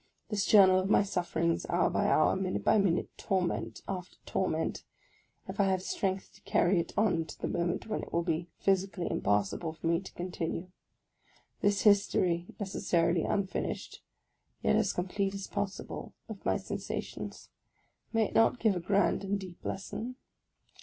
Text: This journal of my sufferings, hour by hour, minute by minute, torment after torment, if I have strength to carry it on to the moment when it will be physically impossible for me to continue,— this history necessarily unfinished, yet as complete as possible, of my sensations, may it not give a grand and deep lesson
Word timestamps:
This 0.29 0.47
journal 0.47 0.79
of 0.79 0.89
my 0.89 1.03
sufferings, 1.03 1.67
hour 1.69 1.87
by 1.87 2.07
hour, 2.07 2.35
minute 2.35 2.63
by 2.63 2.79
minute, 2.79 3.15
torment 3.19 3.83
after 3.87 4.15
torment, 4.25 4.83
if 5.47 5.59
I 5.59 5.65
have 5.65 5.83
strength 5.83 6.33
to 6.33 6.41
carry 6.41 6.79
it 6.79 6.91
on 6.97 7.25
to 7.25 7.39
the 7.39 7.47
moment 7.47 7.85
when 7.85 8.01
it 8.01 8.11
will 8.11 8.23
be 8.23 8.47
physically 8.57 9.05
impossible 9.11 9.73
for 9.73 9.85
me 9.85 9.99
to 9.99 10.11
continue,— 10.13 10.71
this 11.61 11.81
history 11.81 12.47
necessarily 12.59 13.21
unfinished, 13.25 14.01
yet 14.63 14.75
as 14.75 14.91
complete 14.91 15.35
as 15.35 15.45
possible, 15.45 16.15
of 16.27 16.43
my 16.43 16.57
sensations, 16.57 17.49
may 18.11 18.23
it 18.25 18.33
not 18.33 18.57
give 18.59 18.75
a 18.75 18.79
grand 18.79 19.23
and 19.23 19.39
deep 19.39 19.63
lesson 19.63 20.15